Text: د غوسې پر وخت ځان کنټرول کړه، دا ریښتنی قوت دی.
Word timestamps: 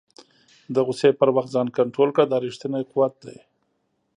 د 0.73 0.75
غوسې 0.85 1.09
پر 1.19 1.29
وخت 1.35 1.49
ځان 1.55 1.67
کنټرول 1.77 2.09
کړه، 2.15 2.25
دا 2.27 2.37
ریښتنی 2.45 2.83
قوت 2.91 3.13
دی. 3.25 3.37